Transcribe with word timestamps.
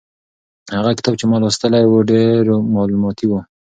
هغه 0.77 0.91
کتاب 0.97 1.13
چې 1.19 1.25
ما 1.31 1.37
لوستلی 1.41 1.83
و 1.87 1.95
ډېر 2.11 2.41
مالوماتي 2.73 3.25
و. 3.27 3.31